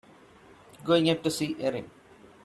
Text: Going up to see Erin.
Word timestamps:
Going 0.83 1.11
up 1.11 1.21
to 1.21 1.29
see 1.29 1.55
Erin. 1.59 1.91